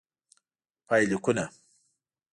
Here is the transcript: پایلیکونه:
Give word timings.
پایلیکونه: 0.87 1.45